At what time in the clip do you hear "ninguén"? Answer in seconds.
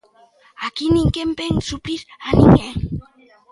0.91-1.29, 2.39-2.75